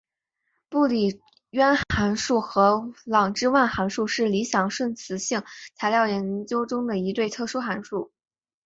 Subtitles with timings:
[0.67, 1.21] 布里
[1.51, 5.43] 渊函数和郎之万函数是理想顺磁性
[5.75, 8.11] 材料研究中的一对特殊函数。